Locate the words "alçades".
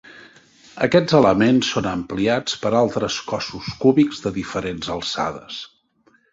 4.99-5.63